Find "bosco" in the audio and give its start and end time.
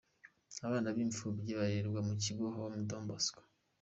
3.09-3.41